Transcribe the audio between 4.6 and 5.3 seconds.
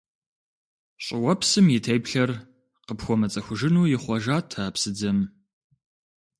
а псыдзэм.